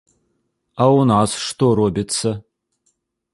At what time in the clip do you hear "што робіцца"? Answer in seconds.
1.49-2.29